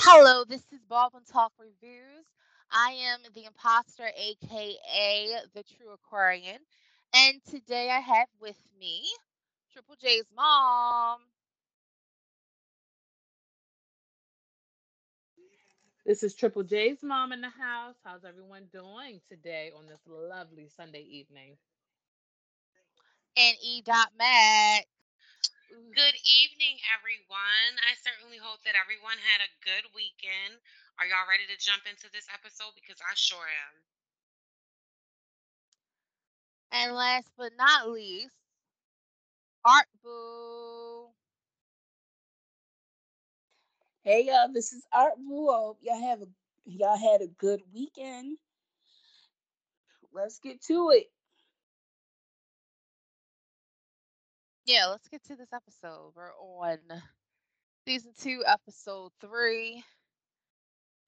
[0.00, 2.24] Hello, this is Baldwynn Tawlk Reviews.
[2.70, 6.58] I am the imposter, aka the true Aquarian,
[7.14, 9.04] and today I have with me
[9.72, 11.18] Triple J's mom.
[16.06, 17.96] This is Triple J's mom in the house.
[18.04, 21.56] How's everyone doing today on this lovely Sunday evening?
[23.36, 23.82] And E.
[23.82, 24.86] Dot Mac.
[25.68, 27.76] Good evening, everyone.
[27.84, 30.56] I certainly hope that everyone had a good weekend.
[30.96, 32.72] Are y'all ready to jump into this episode?
[32.72, 33.74] Because I sure am.
[36.72, 38.32] And last but not least,
[39.62, 41.08] Art Boo.
[44.04, 45.52] Hey y'all, this is Art Boo.
[45.52, 46.28] Hope Y'all have a
[46.64, 48.38] y'all had a good weekend.
[50.14, 51.10] Let's get to it.
[54.68, 56.12] Yeah, let's get to this episode.
[56.16, 56.78] We're on
[57.86, 59.84] season two, episode three.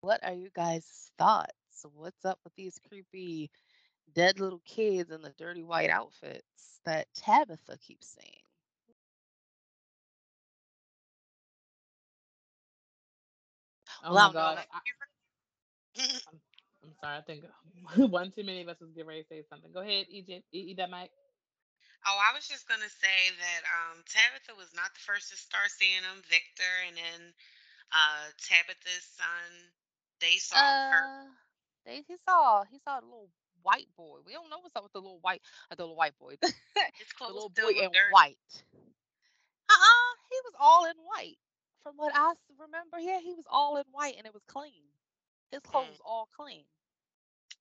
[0.03, 1.87] What are you guys' thoughts?
[1.95, 3.51] What's up with these creepy
[4.15, 8.43] dead little kids in the dirty white outfits that Tabitha keeps seeing?
[14.05, 14.57] Oh Well, my I don't know gosh.
[14.57, 14.81] that- I,
[15.97, 16.41] I'm,
[16.85, 17.19] I'm sorry.
[17.19, 17.45] I think
[18.13, 19.73] one too many of us was getting ready to say something.
[19.73, 20.43] Go ahead, EJ.
[20.53, 21.11] E- eat that mic.
[22.07, 25.71] Oh, I was just gonna say that um, Tabitha was not the first to start
[25.71, 26.23] seeing him.
[26.29, 27.35] Victor, and then
[27.93, 29.51] uh, Tabitha's son,
[30.21, 30.57] they saw.
[30.59, 31.31] Uh,
[31.85, 33.31] they he saw he saw a little
[33.63, 34.19] white boy.
[34.27, 36.53] We don't know what's up with the little white, uh, the little white boy, the
[36.93, 38.11] His clothes little still boy in dirty.
[38.11, 38.65] white.
[39.71, 41.39] Uh-uh, he was all in white.
[41.83, 44.93] From what I remember, yeah, he was all in white and it was clean.
[45.51, 45.91] His clothes Mm.
[45.91, 46.67] was all clean.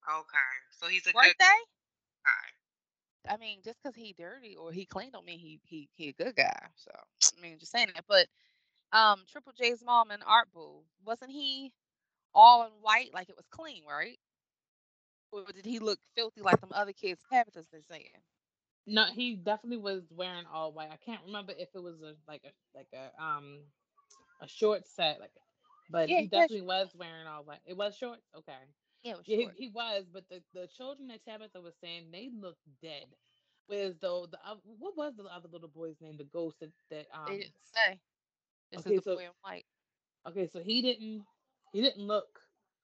[0.08, 1.46] Okay, so he's a Weren't good they?
[2.26, 2.59] guy.
[3.28, 6.14] I mean, just because he dirty or he clean don't mean he he he a
[6.14, 6.68] good guy.
[6.76, 6.92] So
[7.38, 8.06] I mean, just saying that.
[8.08, 8.28] But
[8.92, 11.74] um, Triple J's mom and Art Boo wasn't he
[12.34, 14.20] all in white like it was clean, right?
[15.32, 18.22] Or did he look filthy like them other kids Tabitha's been saying?
[18.86, 20.92] No, he definitely was wearing all white.
[20.92, 23.66] I can't remember if it was a like a like a um
[24.42, 25.32] a short set, like,
[25.90, 27.62] but Yeah, he definitely was wearing all white.
[27.66, 28.20] It was short.
[28.36, 28.58] Okay.
[29.04, 32.12] Yeah, it was Yeah, he, he was, but the, the children that Tabitha was saying
[32.12, 33.06] they looked dead.
[33.68, 36.18] Whereas though the oth- what was the other little boy's name?
[36.18, 38.00] The ghost that, that um They didn't say.
[38.72, 39.66] This okay, is the so- boy in white.
[40.28, 41.26] okay, so he didn't
[41.74, 42.40] he didn't look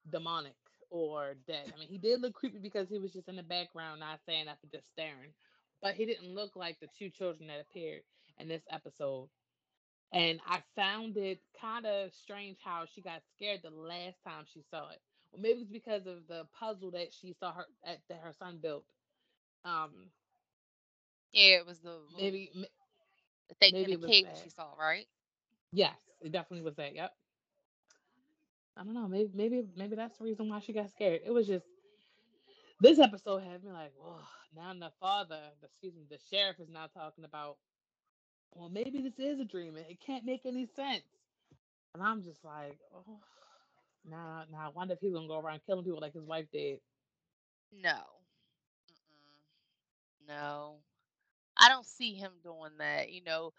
[0.10, 0.56] demonic
[0.92, 1.74] or dead.
[1.76, 4.46] I mean, he did look creepy because he was just in the background, not saying
[4.46, 5.34] nothing, just staring.
[5.82, 8.04] But he didn't look like the two children that appeared
[8.40, 9.30] in this episode.
[10.14, 14.64] And I found it kind of strange how she got scared the last time she
[14.70, 15.02] saw it.
[15.36, 18.60] Well, maybe it's because of the puzzle that she saw her at, that her son
[18.62, 18.86] built.
[19.66, 20.12] Um,
[21.34, 22.52] Yeah, it was the maybe
[23.50, 25.08] the thing maybe in the cave she saw, right?
[25.72, 26.96] yes, it definitely was that.
[26.96, 27.14] Yep.
[28.78, 29.08] I don't know.
[29.08, 31.22] Maybe maybe maybe that's the reason why she got scared.
[31.26, 31.68] It was just
[32.82, 34.20] this episode had me like, whoa.
[34.56, 37.58] Now the father, excuse me, the sheriff is now talking about,
[38.54, 39.78] well, maybe this is a dream.
[39.78, 41.04] It can't make any sense.
[41.94, 43.20] And I'm just like, oh,
[44.10, 46.80] now now I wonder if he's gonna go around killing people like his wife did.
[47.72, 48.00] No.
[48.92, 50.28] Mm-mm.
[50.28, 50.76] No.
[51.58, 53.52] I don't see him doing that, you know.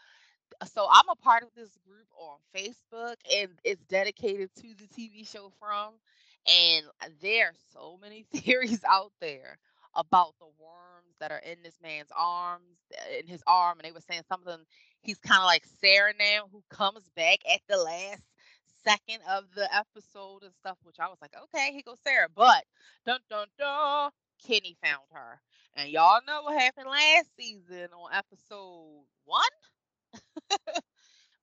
[0.73, 5.29] So I'm a part of this group on Facebook and it's dedicated to the TV
[5.29, 5.95] show from
[6.47, 6.85] and
[7.21, 9.59] there are so many theories out there
[9.95, 12.77] about the worms that are in this man's arms
[13.19, 14.59] in his arm and they were saying something
[15.03, 18.23] he's kind of like Sarah now who comes back at the last
[18.87, 22.65] second of the episode and stuff which I was like okay here goes Sarah but
[23.07, 24.11] dun dun dun
[24.47, 25.41] Kenny found her
[25.75, 29.43] and y'all know what happened last season on episode one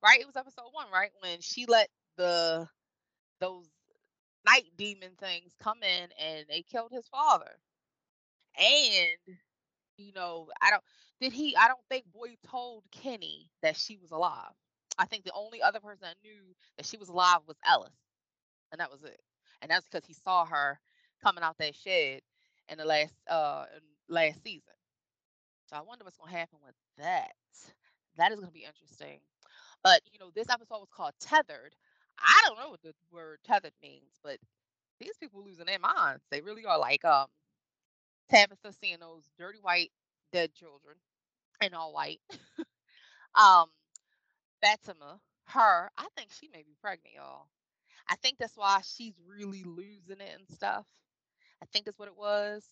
[0.03, 0.19] right?
[0.19, 1.11] It was episode one, right?
[1.21, 2.67] When she let the
[3.39, 3.67] those
[4.45, 7.51] night demon things come in and they killed his father.
[8.57, 9.37] And
[9.97, 10.83] you know, I don't
[11.21, 14.53] did he I don't think Boyd told Kenny that she was alive.
[14.99, 17.93] I think the only other person that knew that she was alive was Ellis.
[18.71, 19.19] And that was it.
[19.61, 20.79] And that's because he saw her
[21.23, 22.21] coming out that shed
[22.69, 23.65] in the last uh
[24.09, 24.73] last season.
[25.67, 27.31] So I wonder what's gonna happen with that.
[28.17, 29.19] That is gonna be interesting.
[29.83, 31.75] But you know, this episode was called Tethered.
[32.19, 34.37] I don't know what the word tethered means, but
[34.99, 36.23] these people losing their minds.
[36.31, 37.27] They really are like um
[38.29, 39.91] Tabitha seeing those dirty white
[40.31, 40.95] dead children
[41.61, 42.21] in all white.
[43.35, 43.67] um
[44.63, 47.49] Fatima, her, I think she may be pregnant, y'all.
[48.09, 50.87] I think that's why she's really losing it and stuff.
[51.63, 52.65] I think that's what it was.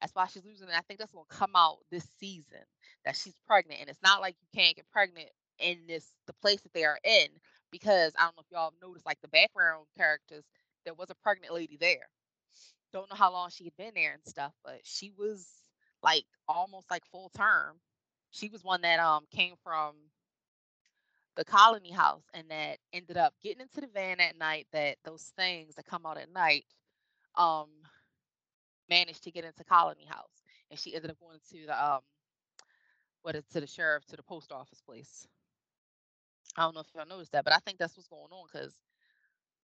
[0.00, 0.74] That's why she's losing it.
[0.76, 2.60] I think that's gonna come out this season
[3.04, 5.30] that she's pregnant, and it's not like you can't get pregnant
[5.60, 7.28] in this the place that they are in
[7.72, 10.44] because I don't know if y'all noticed like the background characters,
[10.84, 12.08] there was a pregnant lady there.
[12.92, 15.48] Don't know how long she had been there and stuff, but she was
[16.02, 17.80] like almost like full term.
[18.32, 19.94] She was one that um came from
[21.36, 25.32] the colony house and that ended up getting into the van at night that those
[25.36, 26.64] things that come out at night
[27.36, 27.68] um
[28.90, 30.42] managed to get into colony house.
[30.70, 32.00] And she ended up going to the um
[33.22, 35.26] what is to the sheriff to the post office place.
[36.56, 38.74] I don't know if y'all noticed that but i think that's what's going on because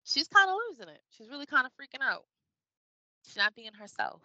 [0.04, 1.02] she's kind of losing it.
[1.10, 2.26] She's really kind of freaking out.
[3.26, 4.22] She's not being herself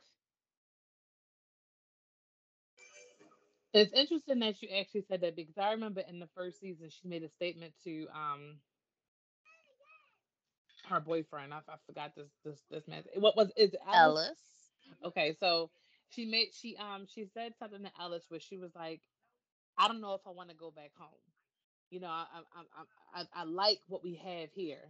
[3.73, 7.09] It's interesting that you actually said that because I remember in the first season she
[7.09, 8.59] made a statement to um
[10.89, 11.55] her boyfriend.
[11.55, 13.05] I, I forgot this this this man.
[13.17, 14.19] What was is it Ellis?
[14.19, 14.39] ellis
[15.05, 15.71] Okay, so
[16.09, 19.01] she made she um she said something to Ellis where she was like,
[19.79, 21.11] I don't know if I want to go back home.
[21.91, 22.61] You know, I I
[23.15, 24.89] I I, I like what we have here.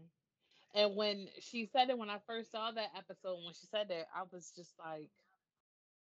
[0.75, 4.07] And when she said it, when I first saw that episode, when she said that,
[4.15, 5.11] I was just like,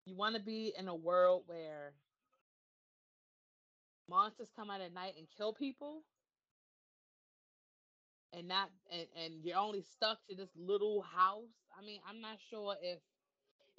[0.06, 1.94] you want to be in a world where
[4.10, 6.04] monsters come out at night and kill people.
[8.34, 11.50] And not and, and you're only stuck to this little house.
[11.78, 13.00] I mean i'm not sure if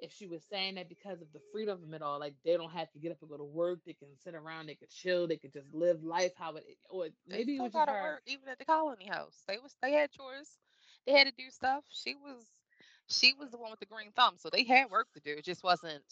[0.01, 2.19] if she was saying that because of the freedom of it all.
[2.21, 3.81] Like they don't have to get up and go to work.
[3.87, 4.67] They can sit around.
[4.67, 5.29] They could chill.
[5.29, 8.03] They could just live life how it or maybe it still was just gotta her.
[8.03, 9.45] work even at the colony house.
[9.47, 10.59] They was they had chores.
[11.07, 11.85] They had to do stuff.
[11.91, 12.45] She was
[13.09, 14.35] she was the one with the green thumb.
[14.39, 15.33] So they had work to do.
[15.39, 16.05] It just wasn't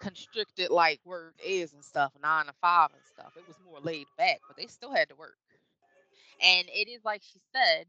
[0.00, 3.32] constricted like work is and stuff, nine to five and stuff.
[3.36, 5.36] It was more laid back, but they still had to work.
[6.42, 7.86] And it is like she said,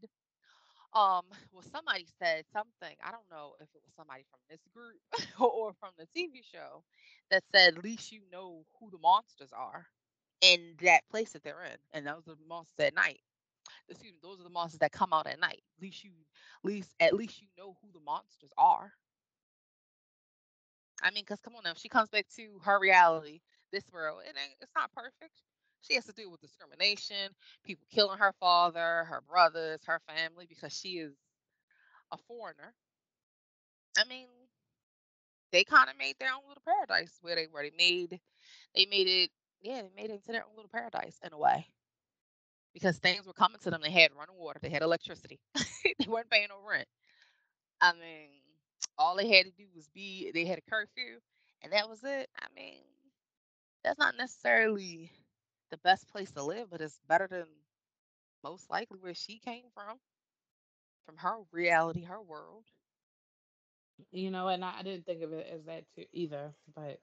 [0.94, 2.96] um, well, somebody said something.
[3.04, 4.98] I don't know if it was somebody from this group
[5.40, 6.82] or from the TV show
[7.30, 9.86] that said, at least you know who the monsters are
[10.40, 11.76] in that place that they're in.
[11.92, 13.20] And those are the monsters at night.
[13.88, 15.62] Excuse me, those are the monsters that come out at night.
[15.76, 16.12] At least you,
[16.64, 18.92] at least, at least you know who the monsters are.
[21.02, 23.40] I mean, because come on now, she comes back to her reality,
[23.72, 25.42] this world, it ain't, it's not perfect.
[25.82, 27.30] She has to deal with discrimination,
[27.64, 31.14] people killing her father, her brothers, her family because she is
[32.12, 32.74] a foreigner.
[33.98, 34.28] I mean,
[35.52, 37.62] they kind of made their own little paradise where they were.
[37.62, 38.20] They made,
[38.74, 39.30] they made it,
[39.62, 41.66] yeah, they made it into their own little paradise in a way
[42.74, 43.80] because things were coming to them.
[43.82, 46.88] They had running water, they had electricity, they weren't paying no rent.
[47.80, 48.30] I mean,
[48.98, 51.20] all they had to do was be they had a curfew
[51.62, 52.28] and that was it.
[52.40, 52.82] I mean,
[53.84, 55.12] that's not necessarily
[55.70, 57.46] the best place to live, but it's better than
[58.42, 59.98] most likely where she came from,
[61.06, 62.66] from her reality, her world.
[64.12, 67.00] you know and I, I didn't think of it as that too either but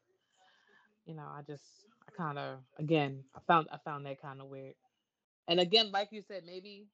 [1.06, 1.63] you know i just
[2.07, 4.75] i kind of again i found i found that kind of weird
[5.48, 6.88] and again like you said maybe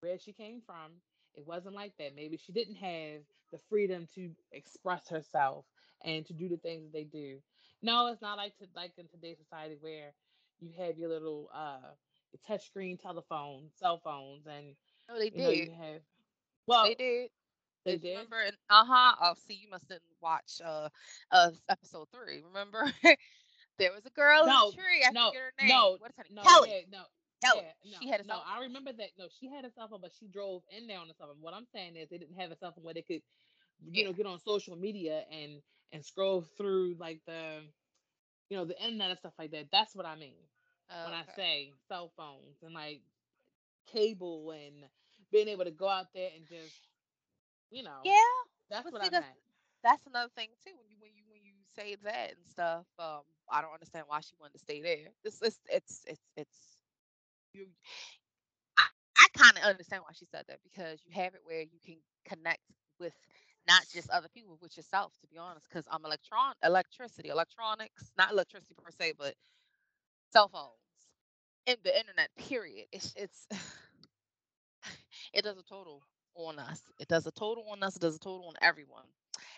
[0.00, 0.92] where she came from
[1.34, 3.20] it wasn't like that maybe she didn't have
[3.52, 5.64] the freedom to express herself
[6.04, 7.38] and to do the things that they do
[7.82, 10.12] no it's not like to like in today's society where
[10.60, 11.94] you have your little uh
[12.46, 14.74] touch screen telephone cell phones and
[15.08, 16.02] No, they you know you have
[16.66, 17.30] well they
[17.86, 18.42] Did you did remember?
[18.70, 19.14] Uh huh.
[19.20, 20.88] Oh, see, you must didn't watch uh,
[21.30, 22.42] uh episode three.
[22.42, 22.84] Remember,
[23.78, 25.04] there was a girl in no the tree.
[25.06, 25.88] I no forget her name.
[25.88, 26.32] no What is her name?
[26.34, 26.68] no Kelly.
[26.68, 27.04] yeah no
[27.52, 30.00] Yeah no She had a no i remember that no she had a cell phone
[30.00, 32.38] but she drove in there on a cell phone what i'm saying is they didn't
[32.38, 33.22] have a cell phone where they could
[33.92, 34.04] you Yeah.
[34.04, 37.62] know get on social media and and scroll through like the
[38.48, 40.36] you know the internet and stuff like that that's what i mean
[41.02, 43.02] when i say cell phones and like
[43.86, 44.84] cable and
[45.30, 46.88] being able to go out there and just
[47.70, 48.12] you know Yeah,
[48.70, 49.38] that's but what see, i that's meant
[49.82, 50.72] that's another thing too.
[50.78, 54.20] When you when you when you say that and stuff, um, I don't understand why
[54.20, 55.08] she wanted to stay there.
[55.24, 56.73] It's it's it's it's, it's
[57.54, 57.68] you.
[58.78, 58.84] I,
[59.18, 61.96] I kind of understand why she said that because you have it where you can
[62.24, 62.60] connect
[62.98, 63.14] with
[63.66, 65.14] not just other people, with yourself.
[65.20, 69.34] To be honest, because I'm electron electricity, electronics, not electricity per se, but
[70.32, 70.72] cell phones
[71.66, 72.30] and the internet.
[72.36, 72.86] Period.
[72.92, 73.46] It's it's
[75.32, 76.02] it does a total
[76.34, 76.82] on us.
[76.98, 77.96] It does a total on us.
[77.96, 79.06] It does a total on everyone.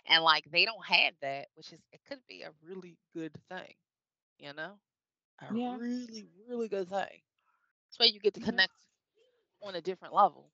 [0.06, 3.74] And like they don't have that, which is it could be a really good thing,
[4.38, 4.78] you know,
[5.40, 7.22] a yeah really really good thing.
[7.98, 8.72] So you get to yeah connect
[9.62, 10.50] on a different level.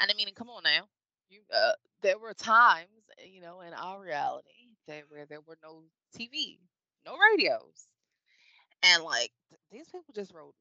[0.00, 0.88] And I mean, come on now,
[1.28, 5.58] you uh, there were times, uh, you know, in our reality that where there were
[5.62, 5.82] no
[6.14, 6.60] TV,
[7.06, 7.88] no radios,
[8.82, 9.30] and like
[9.70, 10.54] these people just wrote,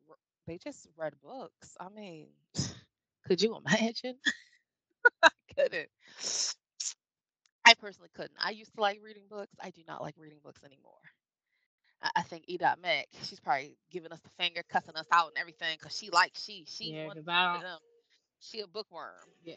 [0.47, 1.75] they just read books.
[1.79, 2.27] I mean,
[3.27, 4.17] could you imagine?
[5.23, 5.89] I couldn't.
[7.65, 8.37] I personally couldn't.
[8.39, 9.55] I used to like reading books.
[9.59, 10.99] I do not like reading books anymore.
[12.01, 12.57] I, I think E.
[12.57, 16.09] Dot Mac, she's probably giving us the finger, cussing us out and everything, cause she
[16.09, 17.79] likes she she yeah one because i of don't them.
[18.39, 19.29] She a bookworm.
[19.43, 19.55] Yeah.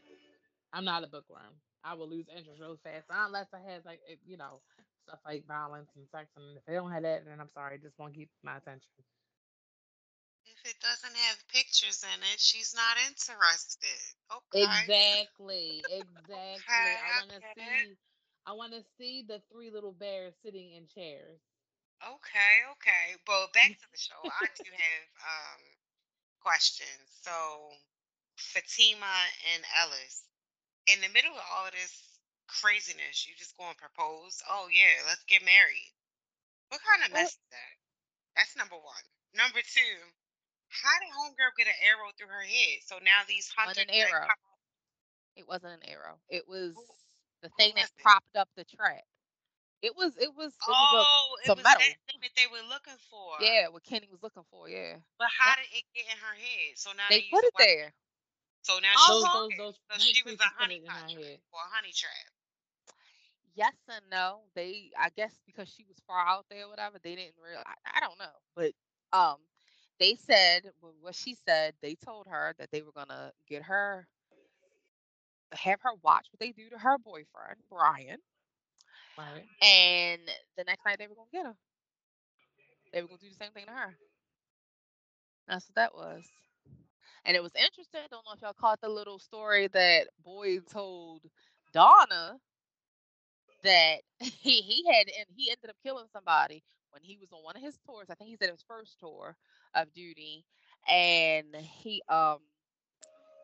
[0.72, 1.54] I'm not a bookworm.
[1.84, 4.60] I will lose interest real fast unless I have like eh, you know
[5.06, 7.82] stuff like violence and sex, and if they don't have that, then I'm sorry, it
[7.82, 8.88] just won't keep my attention.
[10.46, 14.00] If it doesn't have pictures in it, she's not interested.
[14.32, 14.64] Okay.
[14.64, 16.54] Exactly, exactly.
[16.56, 17.96] Okay, I want to see,
[18.46, 21.40] I want to see the three little bears sitting in chairs.
[22.02, 23.06] Okay, okay.
[23.26, 24.18] But back to the show.
[24.24, 25.60] I do have um
[26.42, 27.06] questions.
[27.22, 27.32] So
[28.36, 29.14] Fatima
[29.54, 30.24] and Ellis,
[30.90, 31.94] in the middle of all of this
[32.48, 34.42] craziness, you just go and propose.
[34.50, 35.92] Oh yeah, let's get married.
[36.68, 37.74] What kind of Well- mess is that?
[38.36, 39.04] That's number one.
[39.34, 39.94] Number two,
[40.68, 42.82] how did homegirl get an arrow through her head?
[42.86, 44.26] So now these hunters an arrow.
[44.26, 44.44] come-
[45.36, 46.18] It wasn't an arrow.
[46.28, 46.74] It was
[47.42, 48.02] the thing that it?
[48.02, 49.04] propped up the trap.
[49.84, 50.16] It was.
[50.16, 50.54] It was.
[50.68, 51.80] It was Oh, it some was metal.
[51.80, 53.36] that thing that they were looking for.
[53.40, 54.68] Yeah, what Kenny was looking for.
[54.68, 54.96] Yeah.
[55.18, 55.56] But how Yep.
[55.56, 56.78] did it get in her head?
[56.78, 57.58] So now They put it weapon.
[57.58, 57.94] there.
[58.62, 59.56] So now Oh, she's Those, those, okay.
[59.56, 61.40] those So she was a honey it pot trap head.
[61.52, 62.32] or a honey trap.
[63.54, 64.42] Yes and no.
[64.54, 66.98] They, I guess, because she was far out there, or whatever.
[67.02, 67.64] They didn't realize.
[67.66, 68.72] I, I don't know, but
[69.12, 69.36] um,
[69.98, 71.74] they said well, what she said.
[71.82, 74.08] They told her that they were gonna get her,
[75.52, 78.18] have her watch what they do to her boyfriend Brian,
[79.16, 79.46] Right.
[79.62, 80.20] and
[80.56, 81.56] the next night they were gonna get her.
[82.92, 83.96] They were gonna do the same thing to her.
[85.48, 86.24] That's what that was.
[87.24, 88.00] And it was interesting.
[88.04, 91.22] I don't know if y'all caught the little story that Boyd told
[91.72, 92.38] Donna
[93.62, 97.56] that he, he had and he ended up killing somebody when he was on one
[97.56, 98.08] of his tours.
[98.10, 99.36] I think he said his first tour
[99.74, 100.44] of duty,
[100.88, 102.38] and he um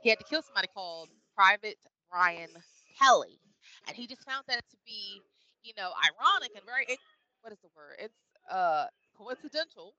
[0.02, 1.76] he had to kill somebody called Private
[2.10, 2.50] Brian
[2.98, 3.40] Kelly,
[3.86, 5.22] and he just found that to be
[5.64, 6.98] you know ironic and very it,
[7.42, 7.96] what is the word?
[8.00, 8.18] It's
[8.50, 8.86] uh
[9.16, 9.94] coincidental,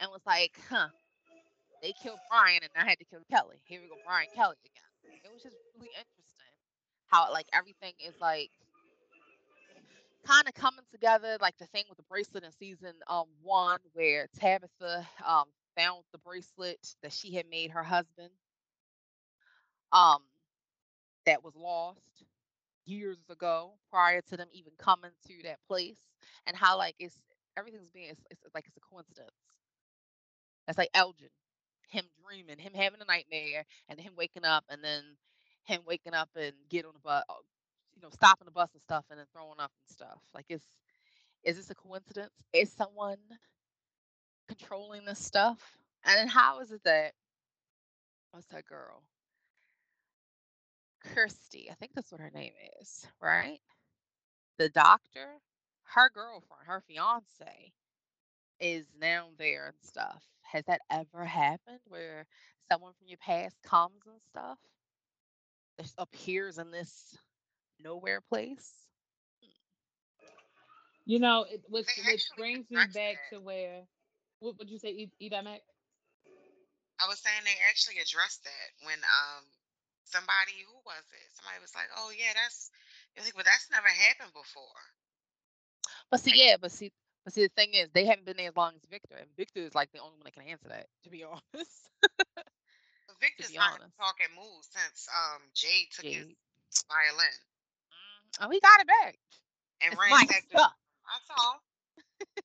[0.00, 0.88] and was like, huh.
[1.82, 3.58] They killed Brian, and I had to kill Kelly.
[3.66, 5.20] Here we go, Brian Kelly again.
[5.24, 6.46] It was just really interesting
[7.08, 8.50] how like everything is like
[10.26, 14.28] kind of coming together like the thing with the bracelet in season um one where
[14.38, 15.44] tabitha um
[15.76, 18.30] found the bracelet that she had made her husband
[19.92, 20.18] um
[21.26, 22.00] that was lost
[22.84, 26.00] years ago prior to them even coming to that place
[26.46, 27.18] and how like it's
[27.56, 29.30] everything's being it's, it's like it's a coincidence
[30.66, 31.28] that's like elgin
[31.88, 35.02] him dreaming him having a nightmare and him waking up and then
[35.64, 37.34] him waking up and get on the bus uh,
[37.94, 40.20] you know, stopping the bus and stuff and then throwing up and stuff.
[40.34, 40.62] Like, is
[41.44, 42.32] is this a coincidence?
[42.52, 43.18] Is someone
[44.48, 45.78] controlling this stuff?
[46.04, 47.12] And how is it that
[48.32, 49.02] what's that girl?
[51.02, 53.60] Kirsty, I think that's what her name is, right?
[54.58, 55.40] The doctor,
[55.94, 57.72] her girlfriend, her fiance,
[58.60, 60.22] is now there and stuff.
[60.42, 62.26] Has that ever happened where
[62.70, 64.58] someone from your past comes and stuff?
[65.98, 67.16] Appears in this
[67.82, 68.86] nowhere place.
[71.04, 73.36] You know, it, which which brings me back that.
[73.36, 73.82] to where
[74.38, 75.60] what would you say, E- Eda Mac?
[77.00, 79.44] I was saying they actually addressed that when um
[80.12, 81.28] somebody who was it?
[81.34, 82.70] Somebody was like, "Oh yeah, that's."
[83.16, 84.80] You're like, "But that's never happened before."
[86.10, 86.92] But see, yeah, but see,
[87.24, 89.60] but see, the thing is, they haven't been there as long as Victor, and Victor
[89.60, 90.86] is like the only one that can answer that.
[91.04, 91.88] To be honest,
[93.20, 93.96] Victor's be not honest.
[93.98, 96.26] talking moves since um Jade took his
[96.88, 97.36] violin
[97.92, 99.18] Mm, oh, he got it back.
[99.82, 100.58] and It's the.
[100.58, 100.72] stuff.
[101.06, 101.58] I saw.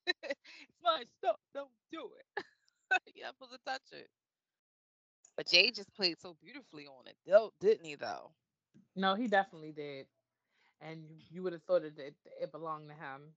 [0.24, 1.38] it's my stuff.
[1.54, 2.44] Don't do it.
[3.16, 4.10] You're not supposed to touch it.
[5.38, 7.96] But Jade just played so beautifully on it, though, didn't he?
[7.96, 8.32] Though.
[8.96, 10.08] No, he definitely did,
[10.82, 13.34] and you, would have thought it, it it belonged to him.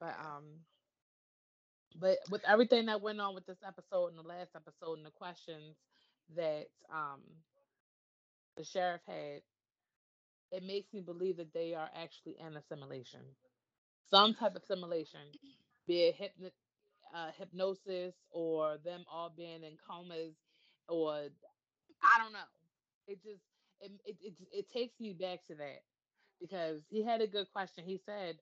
[0.00, 0.44] But um,
[2.00, 5.10] but with everything that went on with this episode and the last episode and the
[5.10, 5.76] questions
[6.36, 7.22] that um
[8.56, 9.42] the sheriff had,
[10.52, 13.20] it makes me believe that they are actually in a simulation,
[14.10, 15.20] some type of simulation,
[15.86, 16.50] be it hypno-
[17.14, 20.34] uh, hypnosis or them all being in comas
[20.88, 21.14] or
[22.02, 22.38] I don't know.
[23.06, 23.42] It just
[23.80, 25.82] it, it it it takes me back to that
[26.40, 27.84] because he had a good question.
[27.84, 28.36] He said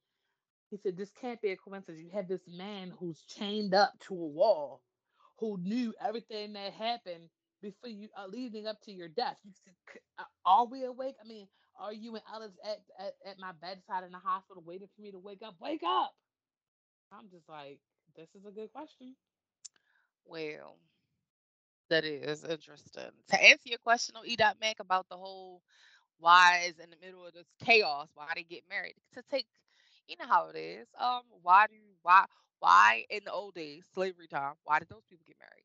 [0.70, 2.04] he said this can't be a coincidence.
[2.04, 4.82] You have this man who's chained up to a wall,
[5.38, 7.30] who knew everything that happened
[7.62, 9.38] before you uh, leading up to your death.
[9.44, 9.74] You said,
[10.18, 11.16] uh, are we awake?
[11.22, 11.48] I mean,
[11.80, 15.12] are you and Ellis at, at at my bedside in the hospital waiting for me
[15.12, 15.56] to wake up?
[15.60, 16.12] Wake up!
[17.12, 17.80] I'm just like,
[18.16, 19.14] this is a good question.
[20.24, 20.78] Well,
[21.90, 23.10] that is interesting.
[23.30, 24.36] To answer your question on E.
[24.60, 25.62] Mac about the whole
[26.18, 28.94] why is in the middle of this chaos, why they get married.
[29.14, 29.46] To take
[30.08, 30.88] you know how it is.
[31.00, 32.26] Um, why do why
[32.60, 35.64] why in the old days, slavery time, why did those people get married?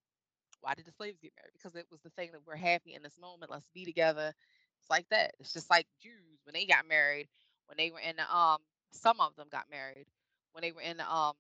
[0.62, 1.54] Why did the slaves get married?
[1.54, 3.52] Because it was the thing that we're happy in this moment.
[3.52, 4.34] Let's be together.
[4.82, 5.34] It's like that.
[5.40, 7.28] It's just like Jews when they got married,
[7.68, 8.60] when they were in the um
[8.92, 10.08] some of them got married
[10.54, 11.34] when they were in the um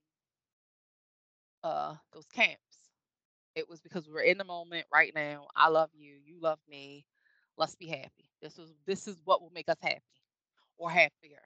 [1.63, 2.84] uh those camps.
[3.55, 5.47] It was because we were in the moment right now.
[5.55, 7.05] I love you, you love me.
[7.57, 8.29] Let's be happy.
[8.41, 10.01] This is this is what will make us happy
[10.77, 11.39] or happier.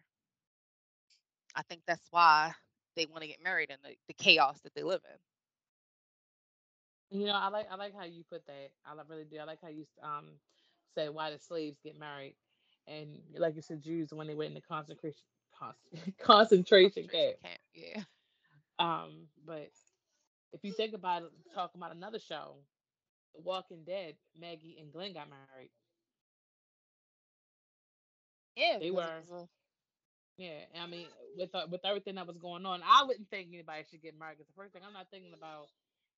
[1.55, 2.53] I think that's why
[2.95, 5.01] they want to get married in the, the chaos that they live
[7.11, 7.19] in.
[7.19, 8.71] You know, I like I like how you put that.
[8.85, 9.37] I really do.
[9.37, 10.25] I like how you um
[10.95, 12.35] say why the slaves get married,
[12.87, 15.21] and like you said, Jews when they went into concentration
[16.21, 17.37] concentration camp.
[17.43, 17.59] camp.
[17.73, 18.01] Yeah.
[18.79, 19.69] Um, but
[20.53, 22.55] if you think about it, talk about another show,
[23.33, 25.71] Walking Dead, Maggie and Glenn got married.
[28.55, 29.21] Yeah, they were.
[30.37, 33.83] Yeah, I mean, with uh, with everything that was going on, I wouldn't think anybody
[33.89, 34.37] should get married.
[34.37, 35.67] Because the first thing I'm not thinking about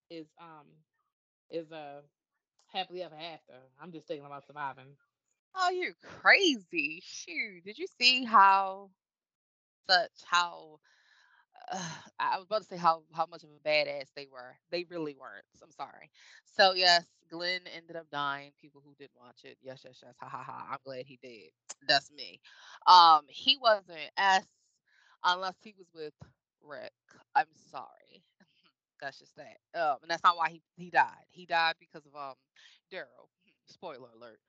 [0.10, 0.68] is um
[1.50, 2.02] is a uh,
[2.72, 3.54] happily ever after.
[3.82, 4.96] I'm just thinking about surviving.
[5.56, 7.02] Oh, you're crazy!
[7.04, 8.92] Shoot, did you see how
[9.90, 10.80] such how
[11.72, 11.80] uh,
[12.20, 14.56] I was about to say how how much of a badass they were.
[14.72, 15.46] They really weren't.
[15.64, 16.10] I'm sorry.
[16.46, 18.52] So yes, Glenn ended up dying.
[18.62, 20.16] People who didn't watch it, yes, yes, yes.
[20.20, 20.68] Ha ha ha.
[20.72, 21.52] I'm glad he did.
[21.88, 22.40] That's me.
[22.88, 24.46] Um, he wasn't S
[25.24, 26.14] unless he was with
[26.64, 26.94] Rick.
[27.36, 28.24] I'm sorry.
[29.02, 29.58] that's just that.
[29.80, 31.26] Um, and that's not why he he died.
[31.30, 32.36] He died because of um
[32.92, 33.30] Daryl.
[33.68, 34.40] Spoiler alert.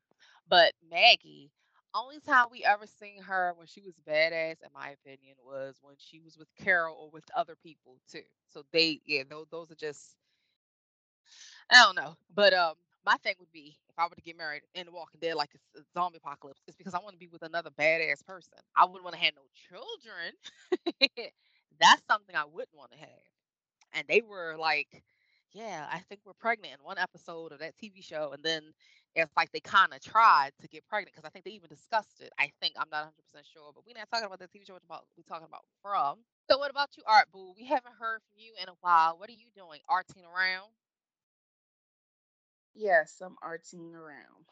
[0.49, 1.51] But Maggie,
[1.95, 5.97] only time we ever seen her when she was badass, in my opinion, was when
[5.99, 8.23] she was with Carol or with other people too.
[8.49, 10.17] So they, yeah, those those are just,
[11.71, 12.17] I don't know.
[12.35, 15.21] But um, my thing would be if I were to get married in The Walking
[15.21, 18.59] Dead, like a zombie apocalypse, it's because I want to be with another badass person.
[18.77, 20.35] I wouldn't want to have no children.
[21.81, 23.09] That's something I wouldn't want to have.
[23.95, 25.03] And they were like,
[25.53, 28.63] yeah, I think we're pregnant in one episode of that TV show, and then
[29.15, 32.21] it's like they kind of tried to get pregnant because I think they even discussed
[32.21, 32.33] it.
[32.39, 34.77] I think I'm not 100 percent sure, but we're not talking about the TV show.
[34.77, 36.19] About we talking about from.
[36.51, 37.53] So what about you, Art Boo?
[37.57, 39.19] We haven't heard from you in a while.
[39.19, 39.81] What are you doing?
[39.91, 40.71] Arting around?
[42.75, 44.47] Yes, I'm arting around.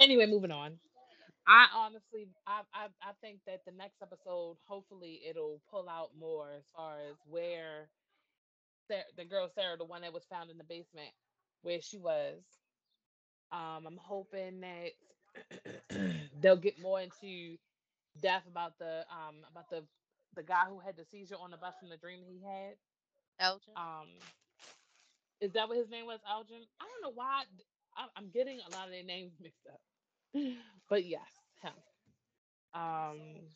[0.00, 0.78] Anyway, moving on.
[1.46, 6.52] I honestly, I, I, I think that the next episode, hopefully, it'll pull out more
[6.56, 7.88] as far as where
[8.88, 11.10] Sarah, the girl Sarah, the one that was found in the basement,
[11.62, 12.42] where she was.
[13.52, 14.92] Um, I'm hoping that
[16.40, 17.56] they'll get more into
[18.20, 19.84] depth about the um about the
[20.34, 22.74] the guy who had the seizure on the bus from the dream he had.
[23.40, 23.74] Elgin.
[23.76, 24.08] Um,
[25.40, 26.20] is that what his name was?
[26.28, 26.62] Elgin.
[26.80, 27.44] I don't know why.
[28.16, 29.80] I'm getting a lot of their names mixed up.
[30.88, 31.28] but yes,
[31.62, 31.72] him.
[32.74, 33.48] Um,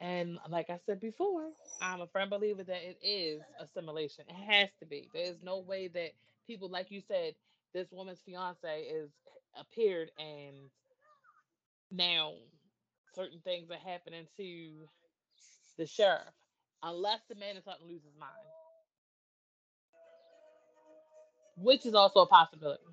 [0.00, 4.24] and like I said before, I'm a firm believer that it is assimilation.
[4.28, 5.10] It has to be.
[5.14, 6.12] There is no way that
[6.46, 7.34] people, like you said,
[7.74, 9.10] this woman's fiance is
[9.58, 10.56] appeared and
[11.90, 12.34] now
[13.14, 14.88] certain things are happening to
[15.78, 16.34] the sheriff,
[16.82, 18.32] unless the man is starting to lose his mind,
[21.56, 22.84] which is also a possibility.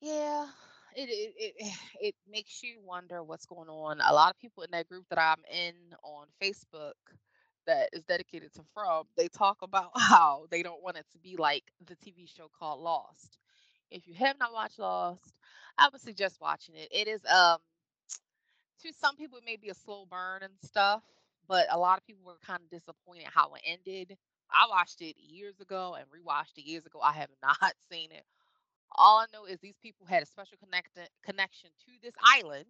[0.00, 0.46] Yeah,
[0.96, 4.00] it, it it it makes you wonder what's going on.
[4.00, 6.94] A lot of people in that group that I'm in on Facebook
[7.66, 11.36] that is dedicated to From, they talk about how they don't want it to be
[11.36, 13.38] like the TV show called Lost.
[13.90, 15.34] If you have not watched Lost,
[15.78, 16.88] I would suggest watching it.
[16.90, 17.58] It is um
[18.82, 21.02] to some people it may be a slow burn and stuff,
[21.48, 24.16] but a lot of people were kind of disappointed how it ended.
[24.50, 27.00] I watched it years ago and rewatched it years ago.
[27.00, 28.24] I have not seen it
[28.96, 32.66] all I know is these people had a special connect- connection to this island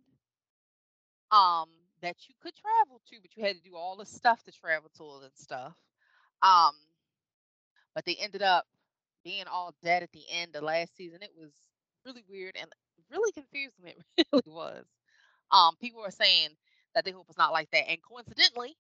[1.31, 1.69] um,
[2.03, 4.91] that you could travel to, but you had to do all the stuff to travel
[4.97, 5.75] to and stuff.
[6.43, 6.73] Um,
[7.95, 8.67] but they ended up
[9.25, 11.23] being all dead at the end of last season.
[11.23, 11.51] It was
[12.05, 12.71] really weird and
[13.11, 14.03] really confusing.
[14.17, 14.85] It really was.
[15.51, 16.51] Um, people were saying
[16.95, 17.89] that they hope it's not like that.
[17.91, 18.77] And coincidentally,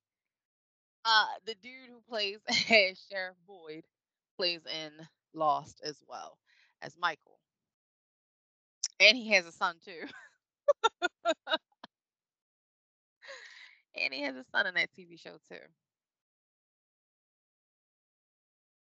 [1.05, 3.85] uh, the dude who plays as Sheriff Boyd
[4.37, 4.93] plays in
[5.35, 6.39] Lost as well
[6.83, 7.39] as Michael.
[9.01, 10.07] And he has a son too.
[13.97, 15.57] and he has a son in that TV show too.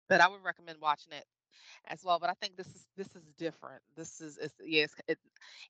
[0.08, 1.24] But I would recommend watching it
[1.88, 2.18] as well.
[2.18, 3.82] But I think this is this is different.
[3.96, 5.18] This is it's yes, yeah, it's, it,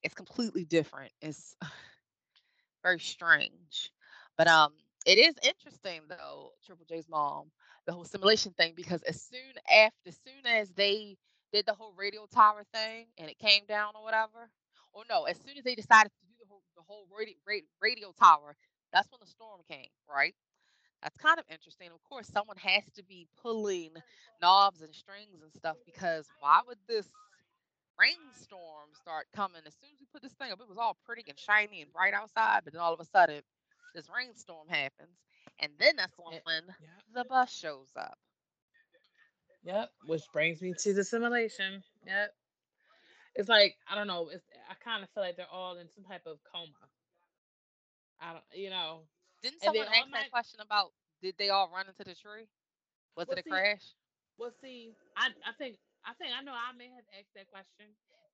[0.02, 1.12] it's completely different.
[1.22, 1.56] It's
[2.82, 3.92] very strange.
[4.36, 4.72] But um
[5.06, 7.50] it is interesting though, Triple J's mom,
[7.86, 11.16] the whole simulation thing, because as soon after as soon as they
[11.52, 14.50] did the whole radio tower thing and it came down or whatever,
[14.92, 17.34] or no, as soon as they decided to do the whole, the whole radio,
[17.80, 18.56] radio tower.
[18.92, 20.34] That's when the storm came, right?
[21.02, 21.88] That's kind of interesting.
[21.92, 23.90] Of course, someone has to be pulling
[24.40, 27.06] knobs and strings and stuff because why would this
[27.98, 30.60] rainstorm start coming as soon as we put this thing up?
[30.60, 33.42] It was all pretty and shiny and bright outside, but then all of a sudden,
[33.94, 35.16] this rainstorm happens,
[35.58, 36.88] and then that's when yeah.
[37.14, 38.18] the bus shows up.
[39.66, 41.82] Yep, which brings me to the simulation.
[42.06, 42.30] Yep,
[43.34, 44.28] it's like I don't know.
[44.32, 46.72] It's I kind of feel like they're all in some type of coma.
[48.20, 49.00] I don't, you know.
[49.42, 52.48] Didn't And someone ask that might- question about did they all run into the tree?
[53.16, 53.82] Was Well, it a see, crash?
[54.38, 57.86] Well, see, I I think I think I know I may have asked that question,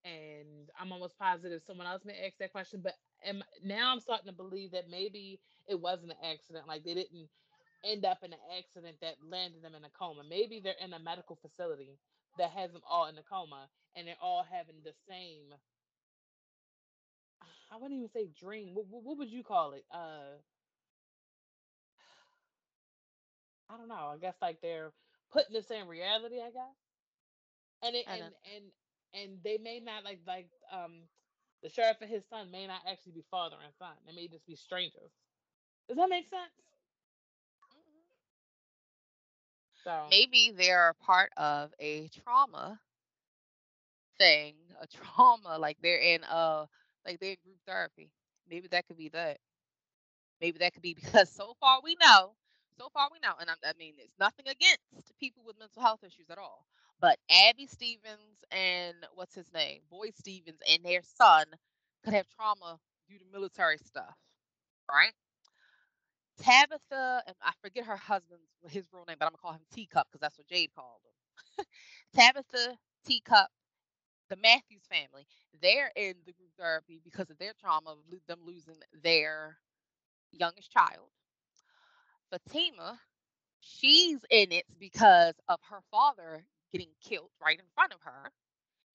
[0.05, 2.81] and I'm almost positive someone else may ask that question.
[2.83, 6.69] But am, now I'm starting to believe that maybe it wasn't an accident.
[6.69, 7.29] Like they didn't
[7.85, 10.23] end up in an accident that landed them in a coma.
[10.29, 11.99] Maybe they're in a medical facility
[12.39, 15.55] that has them all in a coma, and they're all having the same.
[17.71, 18.75] I wouldn't even say dream.
[18.75, 19.85] What, what, what would you call it?
[19.93, 20.39] Uh,
[23.71, 23.95] I don't know.
[24.15, 24.93] I guess like they're
[25.33, 26.41] putting this in reality.
[26.41, 26.77] I guess,
[27.83, 28.65] and it, And and and
[29.15, 31.05] and they may not like like um
[31.63, 33.95] the sheriff and his son may not actually be father and son.
[34.07, 35.13] They may just be strangers.
[35.89, 36.53] Does that make sense?
[39.85, 42.81] So Maybe they're a part of a trauma
[44.19, 46.67] thing, a trauma, like they're in a
[47.07, 48.11] like they're in group therapy.
[48.49, 49.39] Maybe that could be that.
[50.41, 52.35] Maybe that could be because so far we know,
[52.77, 56.03] so far we know, and I, I mean it's nothing against people with mental health
[56.05, 56.67] issues at all.
[57.01, 61.45] But Abby Stevens and what's his name, Boyd Stevens, and their son
[62.05, 64.17] could have trauma due to military stuff,
[64.91, 65.13] right?
[66.41, 70.09] Tabitha, and I forget her husband's his real name, but I'm gonna call him Teacup
[70.11, 71.01] because that's what Jade called
[71.59, 71.65] him.
[72.15, 73.49] Tabitha, Teacup,
[74.31, 75.27] the Matthews family,
[75.61, 79.59] they're in the group therapy because of their trauma of them losing their
[80.33, 81.11] youngest child.
[82.31, 82.99] Fatima,
[83.61, 88.31] she's in it because of her father getting killed right in front of her.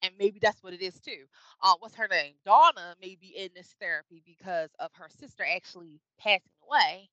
[0.04, 1.26] And maybe that's what it is too.
[1.62, 2.36] Uh, what's her name?
[2.46, 7.10] Donna may be in this therapy because of her sister actually passing away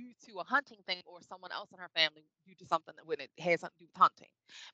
[0.00, 3.06] due to a hunting thing or someone else in her family due to something that
[3.06, 4.28] when it has something to do with hunting.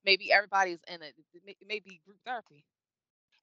[0.05, 1.15] Maybe everybody's in it.
[1.35, 2.65] It may, it be group therapy.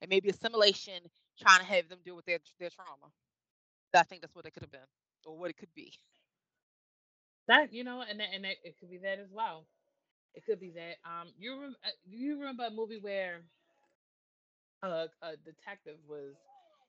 [0.01, 1.01] It may be a simulation
[1.41, 3.11] trying to have them deal with their their trauma.
[3.95, 4.89] I think that's what it could have been,
[5.25, 5.93] or what it could be.
[7.47, 9.65] that you know, and and that, it could be that as well.
[10.35, 10.97] It could be that.
[11.05, 13.41] Um, you uh, you remember a movie where
[14.83, 16.35] a, a detective was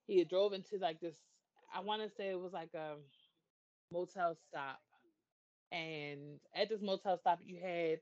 [0.06, 1.16] he drove into like this.
[1.74, 2.96] I want to say it was like a
[3.94, 4.80] motel stop,
[5.72, 8.00] and at this motel stop you had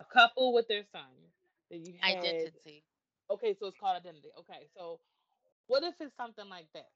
[0.00, 1.02] a couple with their son.
[1.70, 2.84] Then you had Identity.
[3.30, 4.30] okay, so it's called identity.
[4.40, 5.00] Okay, so
[5.68, 6.90] what if it's something like that?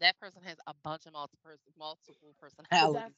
[0.00, 2.94] That person has a bunch of multiple multiple personalities.
[2.94, 3.14] Then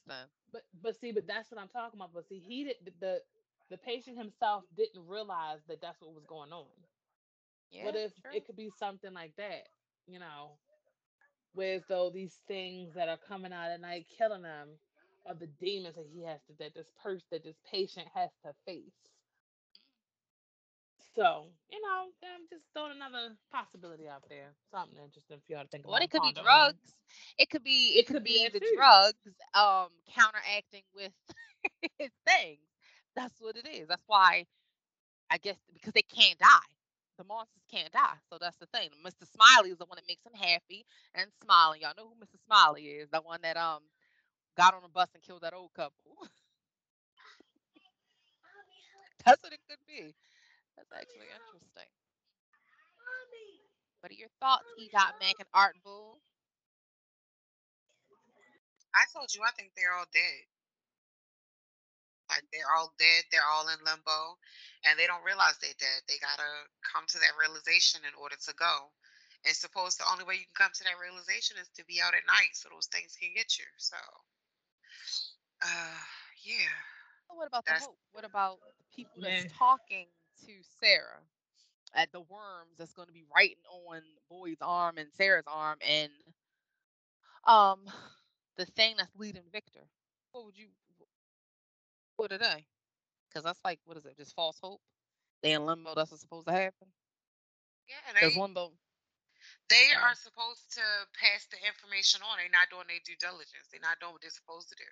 [0.53, 2.13] But but see, but that's what I'm talking about.
[2.15, 3.23] But see, he did the
[3.71, 6.67] the patient himself didn't realize that that's what was going on.
[7.71, 8.33] yeah, what if true.
[8.35, 9.69] it could be something like that?
[10.07, 10.59] You know,
[11.57, 14.81] whereas though these things that are coming out at night killing him
[15.27, 18.55] are the demons that he has to that this person that this patient has to
[18.67, 18.95] face.
[21.17, 24.55] So, you know, I'm just throwing another possibility out there.
[24.71, 25.93] Something interesting for y'all to think about.
[25.93, 26.35] What it could be on.
[26.35, 26.95] drugs.
[27.39, 28.75] It could be it, It could, could be be the too.
[28.75, 31.13] drugs um counteracting with
[32.27, 32.61] things.
[33.17, 33.89] That's what it is.
[33.89, 34.47] That's why
[35.31, 36.76] I guess because they can't die.
[37.19, 38.17] The monsters can't die.
[38.31, 38.91] So that's the thing.
[39.05, 39.27] Mr.
[39.27, 41.81] Smiley is the one that makes them happy and smiling.
[41.83, 42.39] Y'all know who Mr.
[42.47, 43.83] Smiley is, the one that um
[44.57, 46.17] got on a bus and killed that old couple.
[49.25, 50.15] that's what it could be.
[50.77, 51.91] That's actually interesting.
[54.01, 54.89] What are your thoughts, E.
[54.93, 56.17] Dot Mac and Art Boo?
[58.95, 60.47] I told you I think they're all dead.
[62.37, 64.37] Like they're all dead, they're all in limbo,
[64.85, 66.05] and they don't realize they're dead.
[66.09, 68.93] They gotta come to that realization in order to go.
[69.47, 72.15] And suppose the only way you can come to that realization is to be out
[72.15, 73.67] at night so those things can get you.
[73.79, 73.97] So
[75.63, 76.01] uh
[76.45, 76.69] yeah.
[77.29, 77.99] What about the hope?
[78.13, 79.43] What about the people Yeah.
[79.43, 80.09] that's talking
[80.47, 81.23] to Sarah
[81.95, 86.13] at the worms that's going to be writing on Boyd's arm and Sarah's arm and
[87.47, 87.87] um
[88.57, 89.89] the thing that's leading Victor?
[90.33, 90.69] What would you?
[92.17, 92.67] What are they?
[93.29, 94.17] Because that's like what is it?
[94.17, 94.81] Just false hope.
[95.43, 95.95] They in limbo.
[95.95, 96.89] That's what's supposed to happen.
[97.89, 98.73] Yeah, Because limbo.
[99.69, 100.01] they Yeah.
[100.03, 100.83] are supposed to
[101.21, 102.39] pass the information on.
[102.39, 103.69] They're not doing their due diligence.
[103.71, 104.91] They're not doing what they're supposed to do.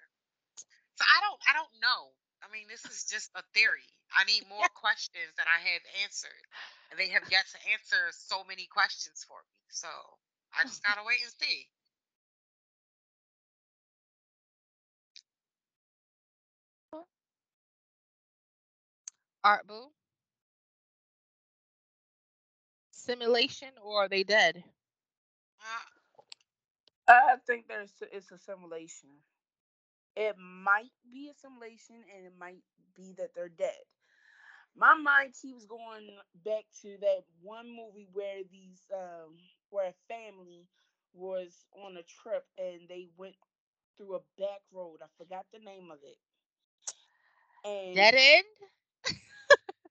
[0.96, 2.14] So I don't I don't know.
[2.44, 3.88] I mean, this is just a theory.
[4.14, 6.44] I need more questions that I have answered.
[6.90, 9.56] And they have yet to answer so many questions for me.
[9.70, 9.88] So
[10.54, 11.66] I just gotta wait and see.
[19.44, 19.92] Art Boo?
[22.90, 24.64] Simulation or are they dead?
[27.08, 29.10] I think there's it's a simulation.
[30.16, 32.62] It might be a simulation, and it might
[32.96, 33.82] be that they're dead.
[34.76, 36.08] My mind keeps going
[36.44, 39.36] back to that one movie where these um
[39.70, 40.68] where a family
[41.14, 43.36] was on a trip and they went
[43.96, 44.98] through a back road.
[45.02, 46.18] I forgot the name of it.
[47.64, 48.44] And Dead end?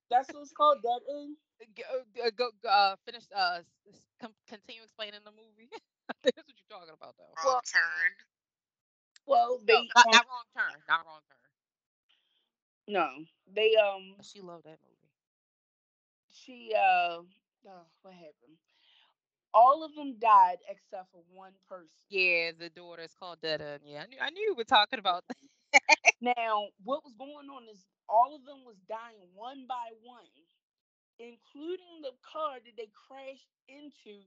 [0.10, 1.38] that's what it's called, Dead End.
[1.76, 1.84] G-
[2.24, 3.26] uh, Go, go uh, finish.
[3.34, 5.70] Uh, s- s- com- continue explaining the movie.
[6.24, 7.36] That's what you're talking about, though.
[7.46, 8.16] wrong turn.
[9.26, 10.84] Well, they No, not, um, not wrong turn.
[10.88, 11.38] Not wrong turn.
[12.88, 15.12] no, they um She loved that movie.
[16.30, 17.22] she uh
[17.68, 18.58] oh, what happened?
[19.54, 22.10] All of them died except for one person.
[22.10, 23.84] Yeah, the daughter is called Dead End.
[23.86, 24.18] Yeah, I knew.
[24.22, 25.38] I knew you were talking about that.
[26.22, 30.26] Now, what was going on is all of them was dying one by one,
[31.20, 34.22] including the car that they crashed into.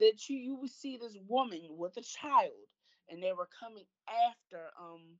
[0.00, 2.66] That you you would see this woman with a child,
[3.08, 5.18] and they were coming after um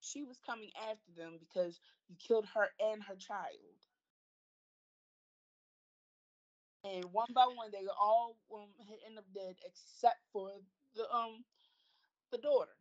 [0.00, 3.78] she was coming after them because you killed her and her child.
[6.84, 8.70] And one by one, they all um
[9.06, 10.50] ended up dead except for
[10.94, 11.44] the um
[12.32, 12.72] the daughter,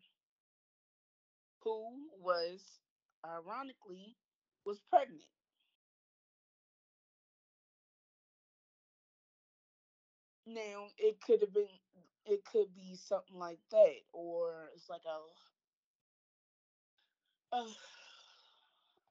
[1.63, 2.81] who was
[3.25, 4.17] ironically
[4.65, 5.23] was pregnant.
[10.47, 11.69] Now it could have been
[12.25, 15.21] it could be something like that, or it's like a.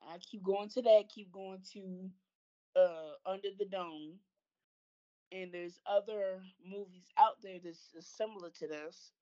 [0.03, 1.07] I keep going to that.
[1.11, 2.11] Keep going to
[2.77, 4.21] uh Under the Dome,
[5.33, 9.13] and there's other movies out there that's similar to this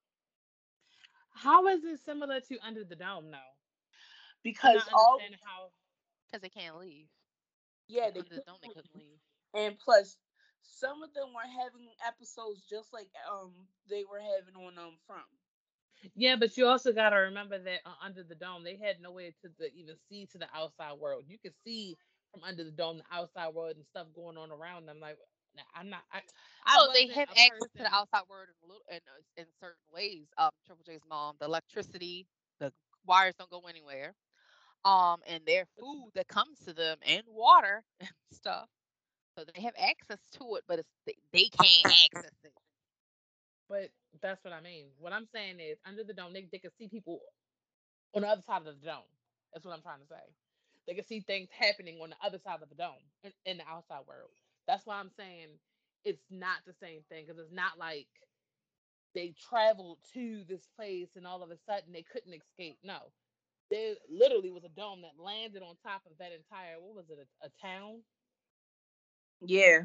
[1.38, 3.38] How is it similar to Under the Dome now?
[3.38, 5.70] I'm because all how.
[6.31, 7.07] Because they can't leave.
[7.88, 9.18] yeah they under the couldn't dome, they couldn't leave.
[9.55, 10.16] and plus
[10.62, 13.53] some of them were having episodes just like um
[13.88, 15.24] they were having on um from.
[16.14, 19.11] Yeah, but you also got to remember that uh, under the dome, they had no
[19.11, 21.24] way to, to even see to the outside world.
[21.27, 21.96] You could see
[22.33, 24.98] from under the dome the outside world and stuff going on around them.
[25.01, 25.18] Like,
[25.75, 26.03] I'm not.
[26.12, 26.21] I,
[26.66, 29.01] I So they have access to the outside world in little, in,
[29.37, 30.27] in certain ways.
[30.38, 32.27] Um, Triple J's mom, the electricity,
[32.61, 32.73] the
[33.07, 34.14] wires don't go anywhere.
[34.85, 38.68] Um, and their food that comes to them and water and stuff.
[39.38, 42.53] So they have access to it, but it's they, they can't access it.
[43.68, 43.90] But
[44.23, 44.87] that's what I mean.
[44.99, 47.21] What I'm saying is, under the dome, they, they could see people
[48.14, 49.09] on the other side of the dome.
[49.53, 50.35] That's what I'm trying to say.
[50.87, 53.68] They can see things happening on the other side of the dome in, in the
[53.68, 54.31] outside world.
[54.68, 55.48] That's why I'm saying
[56.07, 58.09] it's not the same thing because it's not like
[59.14, 62.78] they traveled to this place and all of a sudden they couldn't escape.
[62.85, 63.12] No,
[63.70, 67.18] there literally was a dome that landed on top of that entire what was it
[67.20, 68.02] a, a town?
[69.42, 69.85] Yeah.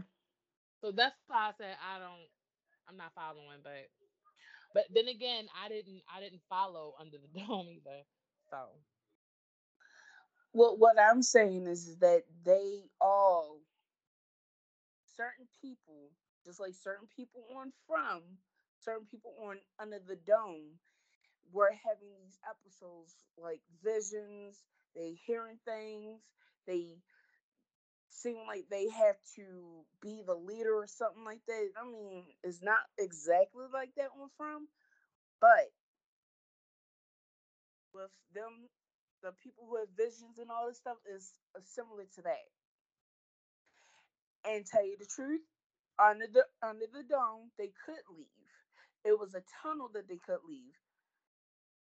[0.83, 2.29] So that's why I said I don't.
[2.89, 3.89] I'm not following, but
[4.73, 8.03] but then again, I didn't I didn't follow under the dome either.
[8.51, 8.67] So
[10.53, 13.59] Well, what I'm saying is, is that they all,
[15.17, 16.11] certain people,
[16.45, 18.21] just like certain people on From,
[18.79, 20.79] certain people on Under the Dome,
[21.51, 24.63] were having these episodes like visions.
[24.95, 26.21] They hearing things.
[26.67, 26.97] They
[28.09, 31.69] seem like they have to be the leader or something like that.
[31.77, 34.67] I mean, it's not exactly like that on From,
[35.41, 35.71] but
[37.93, 38.69] with them
[39.21, 42.47] the people who have visions and all this stuff is uh, similar to that.
[44.45, 45.41] And tell you the truth,
[45.99, 48.27] under the under the dome, they could leave.
[49.05, 50.75] It was a tunnel that they could leave.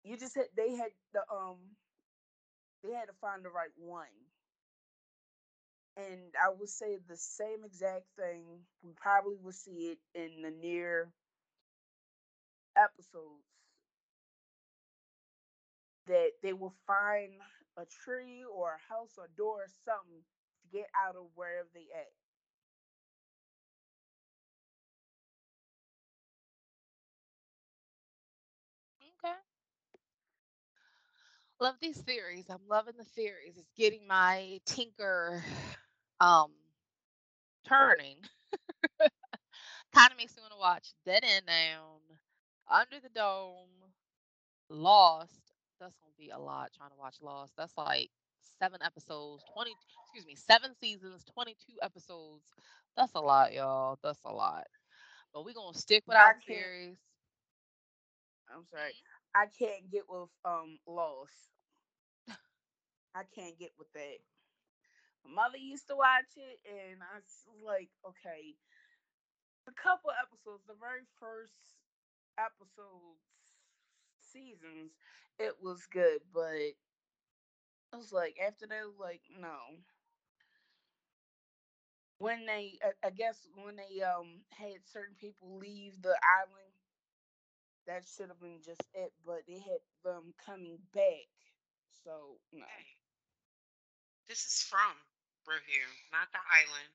[0.04, 1.58] You just had they had the um
[2.84, 4.08] they had to find the right one.
[5.98, 8.65] And I would say the same exact thing.
[8.84, 11.12] We probably will see it in the near
[12.78, 13.43] episodes
[16.08, 17.34] that they will find
[17.78, 20.24] a tree or a house or a door or something
[20.62, 22.12] to get out of wherever they at.
[29.02, 29.34] Okay.
[31.60, 32.46] Love these theories.
[32.50, 33.58] I'm loving the theories.
[33.58, 35.43] It's getting my tinker
[36.20, 36.52] um
[37.67, 38.17] turning.
[39.93, 42.00] kind of makes me want to watch Dead End Down,
[42.70, 43.91] Under the Dome,
[44.70, 45.54] Lost.
[45.80, 47.54] That's gonna be a lot trying to watch Lost.
[47.58, 48.10] That's like
[48.60, 49.72] seven episodes, twenty.
[50.06, 52.46] Excuse me, seven seasons, twenty-two episodes.
[52.96, 53.98] That's a lot, y'all.
[54.04, 54.65] That's a lot.
[55.34, 56.98] But we're gonna stick with I our theories.
[58.54, 58.93] I'm sorry.
[59.38, 61.52] I can't get with um Lost.
[63.15, 64.19] I can't get with that.
[65.23, 68.56] My mother used to watch it, and I was like, okay.
[69.67, 71.76] A couple episodes, the very first
[72.38, 73.21] episodes,
[74.19, 74.91] seasons,
[75.39, 76.73] it was good, but
[77.93, 79.60] I was like, after that, like, no.
[82.19, 86.66] When they, I guess, when they um had certain people leave the island,
[87.88, 89.13] that should have been just it.
[89.26, 91.28] But they had them coming back,
[92.04, 92.65] so no.
[92.65, 92.86] Hey,
[94.28, 94.95] this is from
[95.47, 96.91] review, not the island.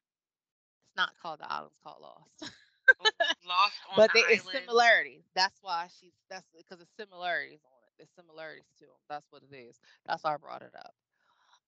[0.87, 1.71] It's not called the island.
[1.73, 2.53] It's called Lost.
[3.01, 3.11] Oh,
[3.49, 4.59] Lost on but the there is island.
[4.67, 5.25] similarities.
[5.35, 7.93] That's why she's that's because it's similarities on it.
[7.99, 9.01] There's similarities to them.
[9.09, 9.81] That's what it is.
[10.07, 10.95] That's why I brought it up.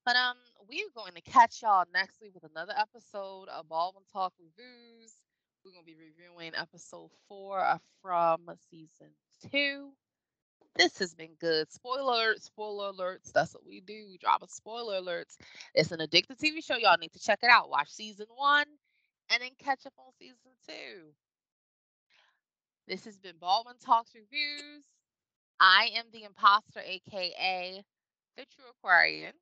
[0.04, 0.36] But um,
[0.68, 5.12] we're going to catch y'all next week with another episode of Baldwynn Tawlk Reviews.
[5.64, 9.08] We're gonna be reviewing episode four from season
[9.50, 9.92] two.
[10.76, 11.72] This has been good.
[11.72, 13.32] Spoiler alerts, spoiler alerts.
[13.32, 14.06] That's what we do.
[14.10, 15.38] We drop a spoiler alerts.
[15.74, 16.76] It's an addictive TV show.
[16.76, 17.70] Y'all need to check it out.
[17.70, 18.66] Watch season one
[19.30, 21.12] and then catch up on season two.
[22.86, 24.84] This has been Baldwynn Tawlks Reviews.
[25.60, 27.82] I am the imposter, aka
[28.36, 29.32] the True Aquarian.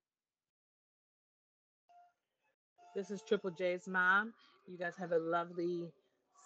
[2.94, 4.34] This is Triple J's mom.
[4.68, 5.90] You guys have a lovely,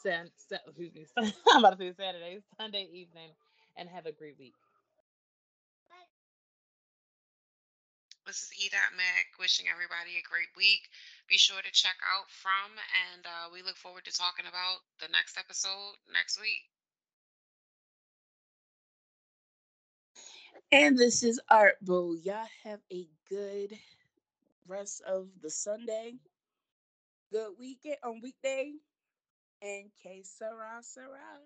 [0.06, 1.06] san- sa- excuse me,
[1.50, 3.30] I'm about to say Saturday, Sunday evening,
[3.76, 4.54] and have a great week.
[8.26, 8.70] This is E.
[8.96, 10.90] Mac wishing everybody a great week.
[11.28, 12.78] Be sure to check out from,
[13.10, 16.70] and uh, we look forward to talking about the next episode next week.
[20.72, 22.18] And this is Art Boo.
[22.22, 23.72] Y'all have a good
[24.66, 26.14] rest of the Sunday.
[27.32, 28.72] Good weekend on weekday.
[29.60, 31.40] And K Sarah Sarah.